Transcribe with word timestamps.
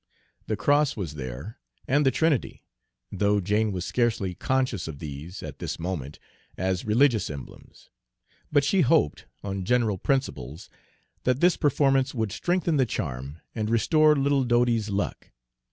The 0.47 0.55
cross 0.57 0.97
was 0.97 1.13
there, 1.13 1.59
and 1.87 2.03
the 2.03 2.09
Trinity, 2.09 2.63
though 3.11 3.39
Jane 3.39 3.71
was 3.71 3.85
scarcely 3.85 4.33
conscious 4.33 4.87
of 4.87 4.97
these, 4.97 5.43
at 5.43 5.59
this 5.59 5.77
moment, 5.77 6.17
as 6.57 6.85
religious 6.85 7.29
emblems. 7.29 7.91
But 8.51 8.63
she 8.63 8.81
hoped, 8.81 9.27
on 9.43 9.63
general 9.63 9.99
principles, 9.99 10.71
that 11.23 11.39
this 11.39 11.55
performance 11.55 12.15
would 12.15 12.31
strengthen 12.31 12.77
the 12.77 12.87
charm 12.87 13.41
and 13.53 13.69
restore 13.69 14.15
little 14.15 14.43
Dodie's 14.43 14.89
luck. 14.89 15.29